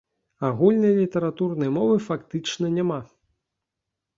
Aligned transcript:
Агульнай 0.47 0.93
літаратурнай 1.01 1.69
мовы 1.77 1.99
фактычна 2.07 2.73
няма. 2.79 2.99